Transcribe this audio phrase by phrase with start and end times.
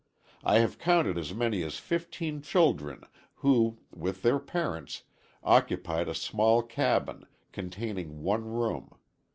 [0.43, 3.03] I have counted as many as fifteen children,
[3.35, 5.03] who, with their parents,
[5.43, 8.89] occupied a small cabin, containing one room.